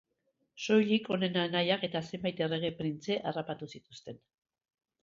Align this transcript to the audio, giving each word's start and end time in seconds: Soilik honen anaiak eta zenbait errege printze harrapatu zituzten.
Soilik 0.67 1.09
honen 1.15 1.37
anaiak 1.43 1.85
eta 1.89 2.01
zenbait 2.09 2.43
errege 2.47 2.73
printze 2.81 3.21
harrapatu 3.33 3.71
zituzten. 3.79 4.23